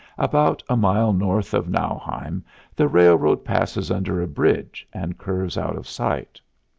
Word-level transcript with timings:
About 0.17 0.63
a 0.67 0.75
mile 0.75 1.13
north 1.13 1.53
of 1.53 1.69
Nauheim 1.69 2.43
the 2.75 2.87
railroad 2.87 3.45
passes 3.45 3.91
under 3.91 4.19
a 4.19 4.25
bridge 4.27 4.87
and 4.91 5.15
curves 5.19 5.59
out 5.59 5.75
of 5.75 5.87
sight. 5.87 6.41